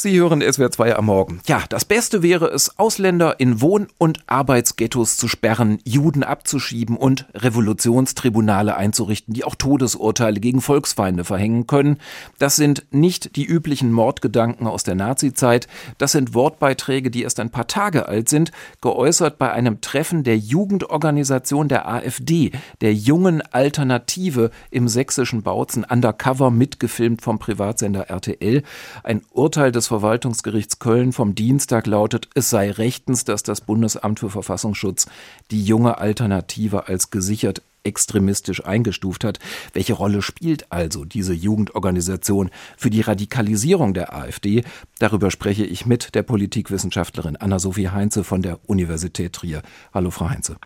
Sie 0.00 0.16
hören 0.16 0.42
SWR 0.42 0.70
2 0.70 0.94
am 0.94 1.06
Morgen. 1.06 1.40
Ja, 1.48 1.64
das 1.68 1.84
Beste 1.84 2.22
wäre 2.22 2.46
es, 2.46 2.78
Ausländer 2.78 3.40
in 3.40 3.60
Wohn- 3.60 3.88
und 3.98 4.20
Arbeitsghettos 4.28 5.16
zu 5.16 5.26
sperren, 5.26 5.80
Juden 5.84 6.22
abzuschieben 6.22 6.96
und 6.96 7.26
Revolutionstribunale 7.34 8.76
einzurichten, 8.76 9.34
die 9.34 9.42
auch 9.42 9.56
Todesurteile 9.56 10.38
gegen 10.38 10.60
Volksfeinde 10.60 11.24
verhängen 11.24 11.66
können. 11.66 11.98
Das 12.38 12.54
sind 12.54 12.84
nicht 12.92 13.34
die 13.34 13.44
üblichen 13.44 13.90
Mordgedanken 13.90 14.68
aus 14.68 14.84
der 14.84 14.94
Nazizeit. 14.94 15.66
Das 15.98 16.12
sind 16.12 16.32
Wortbeiträge, 16.32 17.10
die 17.10 17.24
erst 17.24 17.40
ein 17.40 17.50
paar 17.50 17.66
Tage 17.66 18.06
alt 18.06 18.28
sind, 18.28 18.52
geäußert 18.80 19.36
bei 19.36 19.50
einem 19.50 19.80
Treffen 19.80 20.22
der 20.22 20.38
Jugendorganisation 20.38 21.66
der 21.66 21.88
AfD, 21.88 22.52
der 22.82 22.94
jungen 22.94 23.42
Alternative 23.50 24.52
im 24.70 24.86
sächsischen 24.86 25.42
Bautzen, 25.42 25.82
undercover 25.82 26.52
mitgefilmt 26.52 27.20
vom 27.20 27.40
Privatsender 27.40 28.08
RTL. 28.08 28.62
Ein 29.02 29.22
Urteil 29.32 29.72
des 29.72 29.87
Verwaltungsgerichts 29.88 30.78
Köln 30.78 31.12
vom 31.12 31.34
Dienstag 31.34 31.86
lautet, 31.86 32.28
es 32.34 32.50
sei 32.50 32.70
rechtens, 32.70 33.24
dass 33.24 33.42
das 33.42 33.60
Bundesamt 33.60 34.20
für 34.20 34.30
Verfassungsschutz 34.30 35.06
die 35.50 35.64
junge 35.64 35.98
Alternative 35.98 36.86
als 36.86 37.10
gesichert 37.10 37.62
extremistisch 37.84 38.64
eingestuft 38.64 39.24
hat. 39.24 39.38
Welche 39.72 39.94
Rolle 39.94 40.22
spielt 40.22 40.70
also 40.70 41.04
diese 41.04 41.34
Jugendorganisation 41.34 42.50
für 42.76 42.90
die 42.90 43.00
Radikalisierung 43.00 43.94
der 43.94 44.14
AfD? 44.14 44.64
Darüber 44.98 45.30
spreche 45.30 45.64
ich 45.64 45.86
mit 45.86 46.14
der 46.14 46.22
Politikwissenschaftlerin 46.22 47.36
Anna-Sophie 47.36 47.88
Heinze 47.88 48.24
von 48.24 48.42
der 48.42 48.58
Universität 48.66 49.32
Trier. 49.32 49.62
Hallo, 49.94 50.10
Frau 50.10 50.30
Heinze. 50.30 50.56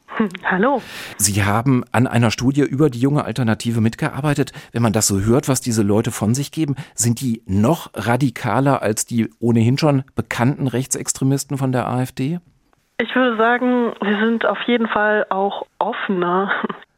Hallo. 0.44 0.82
Sie 1.16 1.44
haben 1.44 1.84
an 1.92 2.06
einer 2.06 2.30
Studie 2.30 2.62
über 2.62 2.90
die 2.90 3.00
junge 3.00 3.24
Alternative 3.24 3.80
mitgearbeitet. 3.80 4.52
Wenn 4.72 4.82
man 4.82 4.92
das 4.92 5.06
so 5.06 5.20
hört, 5.20 5.48
was 5.48 5.60
diese 5.60 5.82
Leute 5.82 6.10
von 6.10 6.34
sich 6.34 6.52
geben, 6.52 6.76
sind 6.94 7.20
die 7.20 7.42
noch 7.46 7.90
radikaler 7.94 8.82
als 8.82 9.06
die 9.06 9.30
ohnehin 9.38 9.78
schon 9.78 10.04
bekannten 10.14 10.66
Rechtsextremisten 10.66 11.58
von 11.58 11.72
der 11.72 11.88
AfD? 11.88 12.40
Ich 12.98 13.14
würde 13.16 13.36
sagen, 13.36 13.92
sie 14.00 14.18
sind 14.20 14.46
auf 14.46 14.60
jeden 14.66 14.86
Fall 14.86 15.26
auch 15.30 15.66
offener 15.78 16.52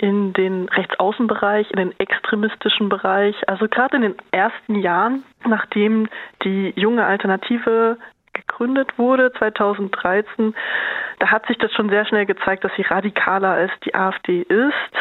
in 0.05 0.35
den 0.35 0.69
Rechtsaußenbereich, 0.69 1.71
in 1.71 1.79
den 1.79 1.99
extremistischen 1.99 2.91
Bereich. 2.91 3.37
Also 3.49 3.69
gerade 3.69 3.97
in 3.97 4.03
den 4.03 4.17
ersten 4.33 4.75
Jahren, 4.75 5.25
nachdem 5.47 6.09
die 6.43 6.75
junge 6.77 7.07
Alternative 7.07 7.97
gegründet 8.35 8.99
wurde, 8.99 9.33
2013, 9.33 10.55
da 11.21 11.29
hat 11.29 11.47
sich 11.47 11.57
das 11.57 11.73
schon 11.73 11.89
sehr 11.89 12.05
schnell 12.05 12.27
gezeigt, 12.27 12.65
dass 12.65 12.73
sie 12.77 12.83
radikaler 12.83 13.53
als 13.53 13.73
die 13.87 13.95
AfD 13.95 14.43
ist. 14.43 14.95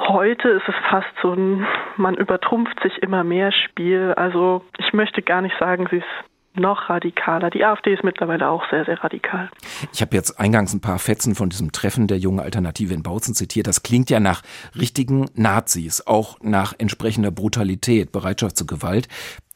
Heute 0.00 0.48
ist 0.48 0.68
es 0.68 0.74
fast 0.90 1.12
so 1.22 1.32
ein, 1.32 1.64
man 1.96 2.16
übertrumpft 2.16 2.80
sich 2.82 3.00
immer 3.04 3.22
mehr 3.22 3.52
Spiel. 3.52 4.12
Also 4.16 4.64
ich 4.78 4.92
möchte 4.92 5.22
gar 5.22 5.40
nicht 5.40 5.56
sagen, 5.60 5.86
sie 5.88 5.98
ist 5.98 6.58
noch 6.58 6.90
radikaler. 6.90 7.50
Die 7.50 7.64
AfD 7.64 7.94
ist 7.94 8.02
mittlerweile 8.02 8.48
auch 8.48 8.68
sehr, 8.70 8.84
sehr 8.86 9.02
radikal. 9.04 9.50
Ich 9.92 10.00
habe 10.00 10.16
jetzt 10.16 10.38
eingangs 10.38 10.72
ein 10.72 10.80
paar 10.80 10.98
Fetzen 10.98 11.34
von 11.34 11.50
diesem 11.50 11.72
Treffen 11.72 12.06
der 12.06 12.18
jungen 12.18 12.40
Alternative 12.40 12.94
in 12.94 13.02
Bautzen 13.02 13.34
zitiert. 13.34 13.66
Das 13.66 13.82
klingt 13.82 14.10
ja 14.10 14.20
nach 14.20 14.42
richtigen 14.78 15.26
Nazis, 15.34 16.06
auch 16.06 16.38
nach 16.42 16.74
entsprechender 16.78 17.30
Brutalität, 17.30 18.12
Bereitschaft 18.12 18.56
zur 18.56 18.66
Gewalt. 18.66 19.08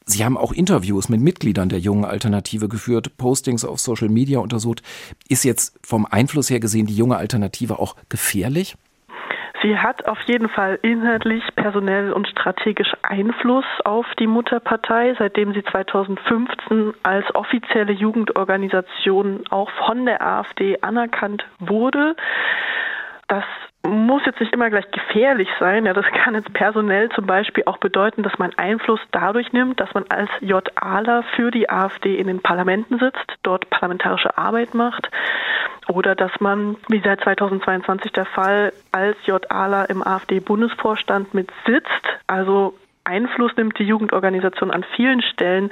Sie 0.05 0.25
haben 0.25 0.37
auch 0.37 0.51
Interviews 0.51 1.09
mit 1.09 1.21
Mitgliedern 1.21 1.69
der 1.69 1.79
jungen 1.79 2.05
Alternative 2.05 2.67
geführt, 2.67 3.17
Postings 3.17 3.63
auf 3.63 3.79
Social 3.79 4.09
Media 4.09 4.39
untersucht. 4.39 4.81
Ist 5.29 5.43
jetzt 5.43 5.73
vom 5.83 6.05
Einfluss 6.05 6.49
her 6.49 6.59
gesehen 6.59 6.87
die 6.87 6.95
junge 6.95 7.17
Alternative 7.17 7.79
auch 7.79 7.95
gefährlich? 8.09 8.75
Sie 9.61 9.77
hat 9.77 10.07
auf 10.07 10.19
jeden 10.23 10.49
Fall 10.49 10.79
inhaltlich, 10.81 11.43
personell 11.55 12.13
und 12.13 12.27
strategisch 12.27 12.91
Einfluss 13.03 13.65
auf 13.83 14.07
die 14.17 14.25
Mutterpartei, 14.25 15.15
seitdem 15.19 15.53
sie 15.53 15.63
2015 15.63 16.93
als 17.03 17.33
offizielle 17.35 17.91
Jugendorganisation 17.93 19.43
auch 19.49 19.69
von 19.85 20.05
der 20.05 20.25
AfD 20.25 20.79
anerkannt 20.81 21.45
wurde. 21.59 22.15
Das 23.31 23.45
muss 23.87 24.25
jetzt 24.25 24.41
nicht 24.41 24.51
immer 24.51 24.69
gleich 24.69 24.91
gefährlich 24.91 25.47
sein. 25.57 25.85
Ja, 25.85 25.93
das 25.93 26.05
kann 26.07 26.35
jetzt 26.35 26.51
personell 26.51 27.07
zum 27.11 27.25
Beispiel 27.25 27.63
auch 27.65 27.77
bedeuten, 27.77 28.23
dass 28.23 28.37
man 28.37 28.51
Einfluss 28.57 28.99
dadurch 29.13 29.53
nimmt, 29.53 29.79
dass 29.79 29.93
man 29.93 30.03
als 30.09 30.29
JAler 30.41 31.23
für 31.37 31.49
die 31.49 31.69
AfD 31.69 32.17
in 32.17 32.27
den 32.27 32.41
Parlamenten 32.41 32.99
sitzt, 32.99 33.37
dort 33.43 33.69
parlamentarische 33.69 34.37
Arbeit 34.37 34.73
macht 34.73 35.09
oder 35.87 36.13
dass 36.13 36.41
man, 36.41 36.75
wie 36.89 36.99
seit 36.99 37.21
2022 37.21 38.11
der 38.11 38.25
Fall, 38.25 38.73
als 38.91 39.15
JAler 39.25 39.89
im 39.89 40.05
AfD-Bundesvorstand 40.05 41.33
mit 41.33 41.49
sitzt, 41.65 42.03
also 42.27 42.75
Einfluss 43.03 43.51
nimmt 43.57 43.77
die 43.79 43.83
Jugendorganisation 43.83 44.71
an 44.71 44.85
vielen 44.95 45.21
Stellen. 45.21 45.71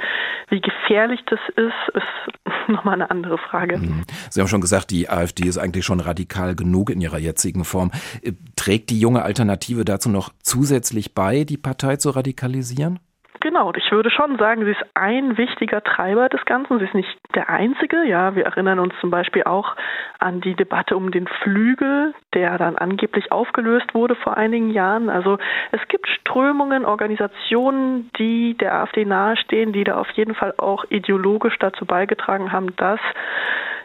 Wie 0.50 0.62
gefährlich 0.62 1.22
das 1.28 1.40
ist, 1.56 1.96
ist 1.96 2.68
nochmal 2.68 2.96
eine 2.96 3.12
andere 3.12 3.38
Frage. 3.38 3.78
Mhm. 3.78 4.04
Sie 4.30 4.40
haben 4.40 4.48
schon 4.48 4.62
gesagt, 4.62 4.92
die 4.92 5.10
AfD 5.10 5.48
ist 5.48 5.58
eigentlich 5.58 5.86
schon 5.86 6.00
radikal 6.00 6.56
genug 6.56 6.90
in 6.90 7.02
ihrer 7.02 7.18
jetzigen 7.20 7.66
Form. 7.66 7.92
Äh, 8.22 8.34
trägt 8.56 8.90
die 8.90 9.00
junge 9.00 9.24
Alternative 9.24 9.86
dazu 9.86 10.10
noch 10.10 10.32
zusätzlich 10.44 11.14
bei, 11.14 11.44
die 11.44 11.58
Partei 11.58 11.98
zu 11.98 12.10
radikalisieren? 12.10 13.00
Genau, 13.42 13.72
ich 13.74 13.90
würde 13.92 14.12
schon 14.12 14.38
sagen, 14.38 14.66
sie 14.66 14.72
ist 14.72 14.84
ein 14.96 15.38
wichtiger 15.38 15.82
Treiber 15.82 16.28
des 16.28 16.44
Ganzen. 16.44 16.80
Sie 16.80 16.86
ist 16.86 16.94
nicht 16.94 17.10
der 17.36 17.50
einzige. 17.50 18.04
Ja, 18.04 18.36
wir 18.36 18.46
erinnern 18.46 18.80
uns 18.80 18.94
zum 19.00 19.12
Beispiel 19.12 19.44
auch 19.44 19.76
an 20.20 20.42
die 20.42 20.56
Debatte 20.56 20.98
um 20.98 21.12
den 21.12 21.28
Flügel, 21.42 22.14
der 22.34 22.58
dann 22.58 22.78
angeblich 22.78 23.32
aufgelöst 23.32 23.94
wurde 23.94 24.16
vor 24.16 24.36
einigen 24.36 24.72
Jahren. 24.72 25.10
Also 25.10 25.38
es 25.72 25.80
gibt 25.88 26.08
Strömungen, 26.10 26.84
Organisationen, 26.84 28.10
die 28.20 28.58
der 28.58 28.76
AfD 28.76 29.06
nahestehen, 29.06 29.72
die 29.72 29.86
da 29.86 29.98
auf 29.98 30.10
jeden 30.12 30.36
Fall 30.36 30.54
auch 30.58 30.84
ideologisch 30.90 31.58
dazu 31.60 31.86
beigetragen 31.86 32.52
haben, 32.52 32.76
dass 32.76 33.00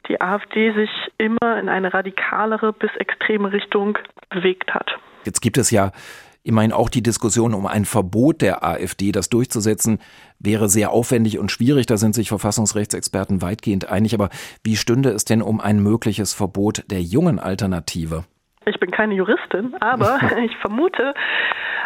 die 0.09 0.21
AfD 0.21 0.73
sich 0.73 0.91
immer 1.17 1.59
in 1.61 1.69
eine 1.69 1.95
radikalere 1.95 2.73
bis 2.73 2.91
extreme 2.97 3.53
Richtung 3.53 3.99
bewegt 4.31 4.75
hat. 4.75 4.99
Jetzt 5.25 5.41
gibt 5.41 5.57
es 5.57 5.71
ja 5.71 5.93
Immerhin 6.47 6.72
auch 6.72 6.91
die 6.91 7.03
Diskussion 7.03 7.55
um 7.55 7.66
ein 7.66 7.87
Verbot 7.87 8.43
der 8.43 8.62
AfD, 8.62 9.12
das 9.12 9.31
durchzusetzen, 9.31 9.99
wäre 10.38 10.69
sehr 10.69 10.91
aufwendig 10.91 11.38
und 11.38 11.50
schwierig. 11.50 11.87
Da 11.87 11.97
sind 11.97 12.15
sich 12.15 12.28
Verfassungsrechtsexperten 12.28 13.41
weitgehend 13.41 13.88
einig. 13.88 14.12
Aber 14.12 14.28
wie 14.62 14.77
stünde 14.77 15.09
es 15.09 15.25
denn 15.25 15.41
um 15.41 15.59
ein 15.59 15.82
mögliches 15.82 16.34
Verbot 16.34 16.84
der 16.91 17.00
jungen 17.00 17.38
Alternative? 17.38 18.25
Ich 18.66 18.78
bin 18.78 18.91
keine 18.91 19.15
Juristin, 19.15 19.75
aber 19.81 20.21
ich 20.44 20.55
vermute, 20.59 21.15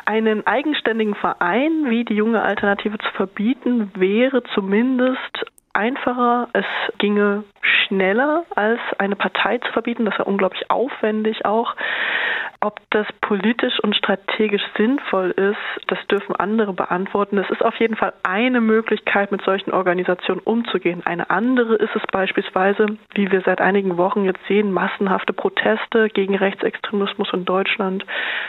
einen 0.06 0.44
eigenständigen 0.44 1.14
Verein 1.14 1.88
wie 1.88 2.04
die 2.04 2.14
junge 2.14 2.42
Alternative 2.42 2.98
zu 2.98 3.10
verbieten, 3.14 3.92
wäre 3.94 4.42
zumindest 4.54 5.44
einfacher, 5.72 6.48
es 6.52 6.64
ginge 6.98 7.44
schneller 7.60 8.44
als 8.56 8.80
eine 8.98 9.14
Partei 9.14 9.58
zu 9.58 9.70
verbieten. 9.72 10.04
Das 10.04 10.14
wäre 10.14 10.24
unglaublich 10.24 10.68
aufwendig 10.68 11.44
auch. 11.44 11.76
Ob 12.60 12.80
das 12.90 13.06
politisch 13.20 13.78
und 13.84 13.94
strategisch 13.94 14.64
sinnvoll 14.76 15.30
ist, 15.30 15.86
das 15.86 15.98
dürfen 16.08 16.34
andere 16.34 16.72
beantworten. 16.72 17.38
Es 17.38 17.48
ist 17.50 17.64
auf 17.64 17.78
jeden 17.78 17.94
Fall 17.94 18.12
eine 18.24 18.60
Möglichkeit, 18.60 19.30
mit 19.30 19.42
solchen 19.42 19.70
Organisationen 19.70 20.40
umzugehen. 20.40 21.02
Eine 21.04 21.30
andere 21.30 21.76
ist 21.76 21.94
es 21.94 22.02
beispielsweise, 22.10 22.86
wie 23.14 23.30
wir 23.30 23.42
seit 23.42 23.60
einigen 23.60 23.96
Wochen 23.96 24.24
jetzt 24.24 24.44
sehen, 24.48 24.72
massenhafte 24.72 25.32
Proteste 25.32 26.08
gegen 26.08 26.34
Rechtsextremismus 26.34 27.28
in 27.32 27.44
Deutschland. 27.44 28.04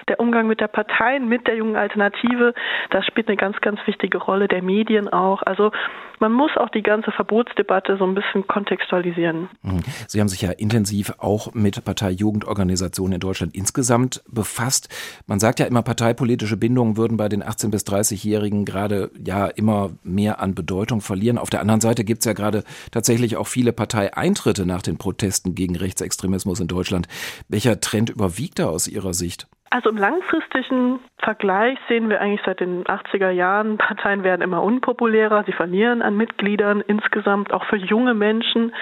Der 0.08 0.20
Umgang 0.20 0.48
mit 0.48 0.60
der 0.60 0.70
Parteien, 0.70 1.30
mit 1.30 1.46
der 1.46 1.56
jungen 1.56 1.76
Alternative, 1.76 2.56
das 2.90 3.06
spielt 3.06 3.28
eine 3.28 3.38
ganz, 3.38 3.62
ganz 3.62 3.80
wichtige 3.86 4.18
Rolle, 4.18 4.48
der 4.48 4.64
Medien 4.64 5.08
auch. 5.08 5.44
Also 5.44 5.72
man 6.20 6.34
muss 6.34 6.52
auch 6.58 6.70
die 6.70 6.84
ganze 6.84 7.12
Verbotsdebatte 7.12 7.98
so 7.98 8.06
ein 8.06 8.16
bisschen 8.16 8.48
kontextualisieren. 8.48 9.50
Mhm. 9.62 9.80
Sie 10.08 10.20
haben 10.20 10.28
sich 10.28 10.42
ja 10.42 10.52
intensiv 10.52 11.14
auch 11.18 11.54
mit 11.54 11.84
Parteijugendorganisationen 11.84 13.14
in 13.14 13.20
Deutschland 13.20 13.56
insgesamt 13.56 14.24
befasst. 14.28 14.90
Man 15.28 15.40
sagt 15.40 15.60
ja 15.60 15.66
immer, 15.66 15.82
parteipolitische 15.82 16.58
Bindungen 16.58 16.98
würden 16.98 17.18
bei 17.18 17.30
den 17.30 17.44
18- 17.44 17.72
bis 17.72 17.84
30-Jährigen 17.84 18.66
gerade 18.66 19.12
ja 19.26 19.48
immer 19.48 19.92
mehr 20.04 20.40
an 20.40 20.56
Bedeutung 20.56 21.02
verlieren. 21.02 21.38
Auf 21.38 21.50
der 21.50 21.62
anderen 21.62 21.82
Seite 21.82 22.04
gibt 22.04 22.20
es 22.20 22.26
ja 22.26 22.34
gerade 22.34 22.64
tatsächlich 22.92 23.38
auch 23.38 23.48
viele 23.48 23.74
Parteieintritte 23.74 24.66
nach 24.66 24.82
den 24.82 24.98
Protesten 24.98 25.56
gegen 25.56 25.76
Rechtsextremismus 25.76 26.60
in 26.60 26.68
Deutschland. 26.68 27.08
Welcher 27.48 27.80
Trend 27.80 28.10
überwiegt 28.10 28.60
da 28.60 28.68
aus 28.68 28.88
Ihrer 28.88 29.14
Sicht? 29.14 29.48
Also 29.72 29.90
im 29.90 29.98
langfristigen 29.98 31.00
Vergleich 31.20 31.78
sehen 31.88 32.10
wir 32.10 32.22
eigentlich 32.22 32.42
seit 32.46 32.60
den 32.60 32.86
80er 32.86 33.30
Jahren, 33.30 33.78
Parteien 33.78 34.24
werden 34.24 34.42
immer 34.42 34.64
unpopulärer, 34.64 35.44
sie 35.46 35.52
verlieren 35.52 36.02
an 36.02 36.18
Mitgliedern 36.18 36.82
insgesamt, 36.82 37.54
auch 37.54 37.66
für 37.66 37.78
junge 37.78 38.16
Menschen 38.16 38.74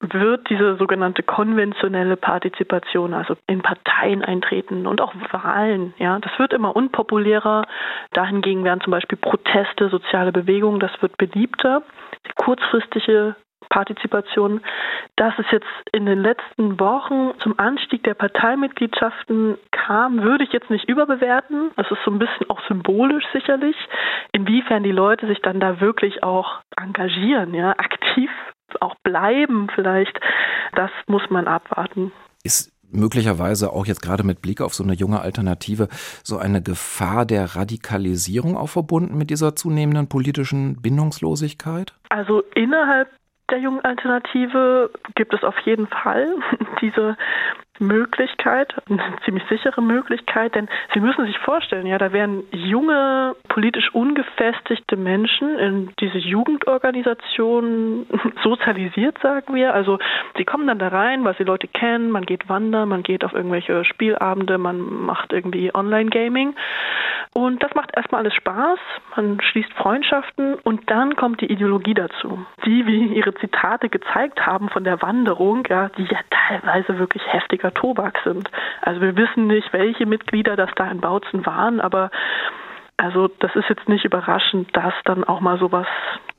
wird 0.00 0.48
diese 0.50 0.76
sogenannte 0.76 1.22
konventionelle 1.22 2.16
Partizipation, 2.16 3.14
also 3.14 3.36
in 3.46 3.62
Parteien 3.62 4.22
eintreten 4.22 4.86
und 4.86 5.00
auch 5.00 5.14
Wahlen, 5.30 5.94
ja, 5.98 6.18
das 6.18 6.38
wird 6.38 6.52
immer 6.52 6.76
unpopulärer. 6.76 7.66
Dahingegen 8.12 8.64
werden 8.64 8.80
zum 8.80 8.90
Beispiel 8.90 9.18
Proteste, 9.18 9.88
soziale 9.88 10.32
Bewegungen, 10.32 10.80
das 10.80 10.90
wird 11.00 11.16
beliebter. 11.16 11.82
Die 12.26 12.32
kurzfristige 12.36 13.36
Partizipation. 13.68 14.60
Dass 15.16 15.34
es 15.38 15.46
jetzt 15.50 15.66
in 15.92 16.06
den 16.06 16.20
letzten 16.20 16.78
Wochen 16.80 17.32
zum 17.40 17.58
Anstieg 17.58 18.02
der 18.04 18.14
Parteimitgliedschaften 18.14 19.56
kam, 19.70 20.22
würde 20.22 20.44
ich 20.44 20.52
jetzt 20.52 20.70
nicht 20.70 20.88
überbewerten. 20.88 21.70
Das 21.76 21.90
ist 21.90 21.98
so 22.04 22.10
ein 22.10 22.18
bisschen 22.18 22.50
auch 22.50 22.60
symbolisch 22.68 23.24
sicherlich. 23.32 23.76
Inwiefern 24.32 24.82
die 24.82 24.92
Leute 24.92 25.26
sich 25.26 25.40
dann 25.40 25.60
da 25.60 25.80
wirklich 25.80 26.22
auch 26.22 26.60
engagieren, 26.76 27.54
ja, 27.54 27.70
aktiv 27.70 28.30
auch 28.80 28.94
bleiben 29.02 29.68
vielleicht, 29.74 30.18
das 30.74 30.90
muss 31.06 31.22
man 31.30 31.46
abwarten. 31.46 32.12
Ist 32.42 32.72
möglicherweise 32.90 33.72
auch 33.72 33.86
jetzt 33.86 34.02
gerade 34.02 34.22
mit 34.22 34.40
Blick 34.40 34.60
auf 34.60 34.74
so 34.74 34.84
eine 34.84 34.94
junge 34.94 35.20
Alternative 35.20 35.88
so 36.22 36.38
eine 36.38 36.62
Gefahr 36.62 37.26
der 37.26 37.56
Radikalisierung 37.56 38.56
auch 38.56 38.68
verbunden 38.68 39.18
mit 39.18 39.30
dieser 39.30 39.56
zunehmenden 39.56 40.08
politischen 40.08 40.80
Bindungslosigkeit? 40.80 41.94
Also 42.08 42.42
innerhalb 42.54 43.10
der 43.50 43.58
jungen 43.58 43.84
Alternative 43.84 44.90
gibt 45.14 45.34
es 45.34 45.44
auf 45.44 45.58
jeden 45.60 45.86
Fall 45.86 46.34
diese 46.80 47.16
Möglichkeit, 47.80 48.72
eine 48.88 49.02
ziemlich 49.24 49.42
sichere 49.48 49.82
Möglichkeit, 49.82 50.54
denn 50.54 50.68
Sie 50.92 51.00
müssen 51.00 51.26
sich 51.26 51.38
vorstellen, 51.38 51.86
ja, 51.86 51.98
da 51.98 52.12
werden 52.12 52.44
junge, 52.52 53.34
politisch 53.48 53.92
ungefestigte 53.92 54.96
Menschen 54.96 55.58
in 55.58 55.90
diese 55.98 56.18
Jugendorganisation 56.18 58.06
sozialisiert, 58.44 59.18
sagen 59.20 59.54
wir. 59.54 59.74
Also 59.74 59.98
sie 60.36 60.44
kommen 60.44 60.68
dann 60.68 60.78
da 60.78 60.88
rein, 60.88 61.24
weil 61.24 61.36
sie 61.36 61.42
Leute 61.42 61.66
kennen, 61.66 62.10
man 62.10 62.26
geht 62.26 62.48
wandern, 62.48 62.88
man 62.88 63.02
geht 63.02 63.24
auf 63.24 63.32
irgendwelche 63.32 63.84
Spielabende, 63.84 64.56
man 64.56 64.80
macht 64.80 65.32
irgendwie 65.32 65.74
Online-Gaming. 65.74 66.54
Und 67.36 67.64
das 67.64 67.74
macht 67.74 67.90
erstmal 67.96 68.20
alles 68.20 68.34
Spaß, 68.34 68.78
man 69.16 69.40
schließt 69.40 69.72
Freundschaften 69.74 70.54
und 70.54 70.88
dann 70.88 71.16
kommt 71.16 71.40
die 71.40 71.50
Ideologie 71.50 71.94
dazu. 71.94 72.46
Die, 72.64 72.86
wie 72.86 73.06
ihre 73.08 73.34
Zitate 73.34 73.88
gezeigt 73.88 74.46
haben 74.46 74.68
von 74.68 74.84
der 74.84 75.02
Wanderung, 75.02 75.66
ja, 75.68 75.88
die 75.88 76.04
ja 76.04 76.20
teilweise 76.30 76.96
wirklich 77.00 77.24
heftiger 77.26 77.74
Tobak 77.74 78.20
sind. 78.22 78.48
Also 78.82 79.00
wir 79.00 79.16
wissen 79.16 79.48
nicht, 79.48 79.72
welche 79.72 80.06
Mitglieder 80.06 80.54
das 80.54 80.70
da 80.76 80.88
in 80.88 81.00
Bautzen 81.00 81.44
waren, 81.44 81.80
aber 81.80 82.12
also 82.96 83.28
das 83.40 83.54
ist 83.56 83.68
jetzt 83.68 83.88
nicht 83.88 84.04
überraschend, 84.04 84.68
dass 84.76 84.94
dann 85.04 85.24
auch 85.24 85.40
mal 85.40 85.58
sowas 85.58 85.88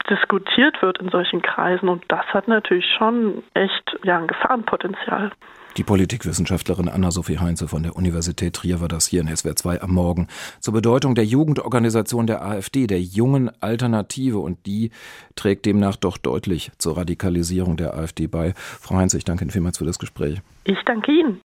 diskutiert 0.10 0.82
wird 0.82 1.00
in 1.00 1.10
solchen 1.10 1.42
Kreisen 1.42 1.90
und 1.90 2.04
das 2.10 2.26
hat 2.28 2.48
natürlich 2.48 2.86
schon 2.98 3.44
echt 3.54 3.98
ja 4.04 4.18
ein 4.18 4.28
Gefahrenpotenzial. 4.28 5.32
Die 5.78 5.84
Politikwissenschaftlerin 5.84 6.88
Anna-Sophie 6.88 7.40
Heinze 7.40 7.68
von 7.68 7.84
der 7.84 7.98
Universität 7.98 8.54
Trier 8.54 8.80
war 8.80 8.88
das 8.88 9.08
hier 9.08 9.20
in 9.20 9.36
SWR 9.36 9.58
2 9.58 9.82
am 9.82 9.94
Morgen 9.94 10.28
zur 10.62 10.74
Bedeutung 10.74 11.16
der 11.16 11.26
Jugendorganisation 11.26 12.28
der 12.28 12.46
AfD, 12.46 12.88
der 12.88 13.02
jungen 13.02 13.52
Alternative 13.62 14.40
und 14.40 14.66
die 14.66 14.92
trägt 15.36 15.66
demnach 15.66 15.98
doch 15.98 16.18
deutlich 16.18 16.72
zur 16.78 16.96
Radikalisierung 16.96 17.76
der 17.76 17.94
AfD 17.94 18.28
bei. 18.28 18.54
Frau 18.56 18.96
Heinze, 18.96 19.18
ich 19.18 19.26
danke 19.26 19.44
Ihnen 19.44 19.52
vielmals 19.52 19.78
für 19.78 19.86
das 19.86 20.00
Gespräch. 20.00 20.42
Ich 20.64 20.78
danke 20.86 21.12
Ihnen. 21.12 21.42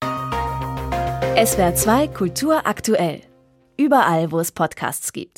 SWR 1.42 1.76
2 1.76 2.08
Kultur 2.08 2.62
aktuell. 2.66 3.22
Überall, 3.78 4.32
wo 4.32 4.40
es 4.40 4.52
Podcasts 4.52 5.14
gibt. 5.14 5.36